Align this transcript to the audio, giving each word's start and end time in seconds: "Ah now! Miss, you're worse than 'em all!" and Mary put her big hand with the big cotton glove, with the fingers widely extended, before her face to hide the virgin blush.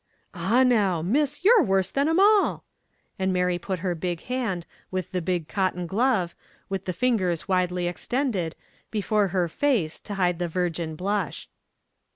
"Ah 0.33 0.63
now! 0.63 1.03
Miss, 1.03 1.45
you're 1.45 1.61
worse 1.61 1.91
than 1.91 2.09
'em 2.09 2.19
all!" 2.19 2.63
and 3.19 3.31
Mary 3.31 3.59
put 3.59 3.77
her 3.85 3.93
big 3.93 4.21
hand 4.23 4.65
with 4.89 5.11
the 5.11 5.21
big 5.21 5.47
cotton 5.47 5.85
glove, 5.85 6.33
with 6.69 6.85
the 6.85 6.91
fingers 6.91 7.47
widely 7.47 7.87
extended, 7.87 8.55
before 8.89 9.27
her 9.27 9.47
face 9.47 9.99
to 9.99 10.15
hide 10.15 10.39
the 10.39 10.47
virgin 10.47 10.95
blush. 10.95 11.47